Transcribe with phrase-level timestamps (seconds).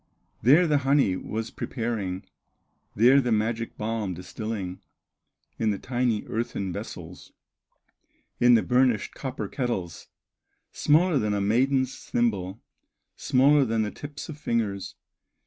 [0.41, 2.25] There the honey was preparing,
[2.95, 4.81] There the magic balm distilling
[5.59, 7.33] In the tiny earthen vessels,
[8.39, 10.07] In the burnished copper kettles,
[10.71, 12.59] Smaller than a maiden's thimble,
[13.15, 14.95] Smaller than the tips of fingers.